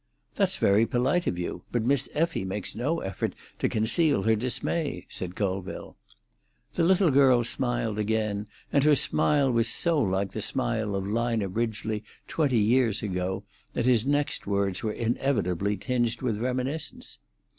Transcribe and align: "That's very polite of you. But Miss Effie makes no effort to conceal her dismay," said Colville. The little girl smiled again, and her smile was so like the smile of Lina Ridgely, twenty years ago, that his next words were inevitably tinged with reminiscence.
"That's 0.33 0.57
very 0.57 0.87
polite 0.87 1.27
of 1.27 1.37
you. 1.37 1.61
But 1.71 1.83
Miss 1.83 2.09
Effie 2.15 2.43
makes 2.43 2.73
no 2.73 3.01
effort 3.01 3.35
to 3.59 3.69
conceal 3.69 4.23
her 4.23 4.35
dismay," 4.35 5.05
said 5.09 5.35
Colville. 5.35 5.95
The 6.73 6.81
little 6.81 7.11
girl 7.11 7.43
smiled 7.43 7.99
again, 7.99 8.47
and 8.73 8.83
her 8.83 8.95
smile 8.95 9.51
was 9.51 9.67
so 9.69 9.99
like 9.99 10.31
the 10.31 10.41
smile 10.41 10.95
of 10.95 11.05
Lina 11.05 11.47
Ridgely, 11.47 12.03
twenty 12.27 12.57
years 12.61 13.03
ago, 13.03 13.43
that 13.73 13.85
his 13.85 14.03
next 14.03 14.47
words 14.47 14.81
were 14.81 14.91
inevitably 14.91 15.77
tinged 15.77 16.23
with 16.23 16.39
reminiscence. 16.39 17.19